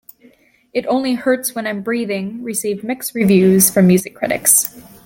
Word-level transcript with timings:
"It 0.73 0.87
Only 0.87 1.13
Hurts 1.13 1.53
When 1.53 1.67
I'm 1.67 1.83
Breathing" 1.83 2.41
received 2.41 2.83
mixed 2.83 3.13
reviews 3.13 3.69
from 3.69 3.85
music 3.85 4.15
critics. 4.15 4.75